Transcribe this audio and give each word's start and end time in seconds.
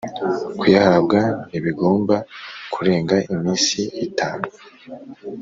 Kuyahabwa 0.59 1.19
ntibigomba 1.49 2.15
kurenga 2.73 3.15
iminsi 3.33 3.79
itanu 4.07 4.45